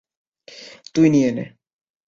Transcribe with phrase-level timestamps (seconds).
[0.93, 1.45] তুই নিয়ে নে।